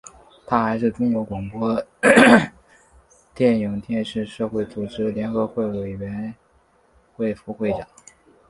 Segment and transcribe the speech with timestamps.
[0.47, 1.79] 他还是中国广播
[3.35, 6.35] 电影电视社会组织联合会演员委员
[7.15, 7.81] 会副会长。